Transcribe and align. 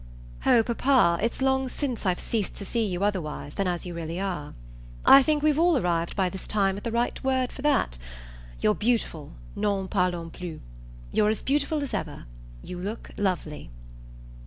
"Oh 0.47 0.63
papa, 0.63 1.19
it's 1.21 1.43
long 1.43 1.69
since 1.69 2.07
I've 2.07 2.19
ceased 2.19 2.55
to 2.55 2.65
see 2.65 2.83
you 2.87 3.03
otherwise 3.03 3.53
than 3.53 3.67
as 3.67 3.85
you 3.85 3.93
really 3.93 4.19
are! 4.19 4.55
I 5.05 5.21
think 5.21 5.43
we've 5.43 5.59
all 5.59 5.77
arrived 5.77 6.15
by 6.15 6.27
this 6.27 6.47
time 6.47 6.75
at 6.75 6.83
the 6.83 6.91
right 6.91 7.23
word 7.23 7.51
for 7.51 7.61
that: 7.61 7.99
'You're 8.59 8.73
beautiful 8.73 9.33
n'en 9.55 9.87
parlons 9.87 10.31
plus.' 10.33 10.57
You're 11.11 11.29
as 11.29 11.43
beautiful 11.43 11.83
as 11.83 11.93
ever 11.93 12.25
you 12.63 12.79
look 12.79 13.11
lovely." 13.15 13.69